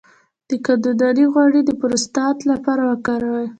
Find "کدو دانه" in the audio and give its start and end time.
0.65-1.25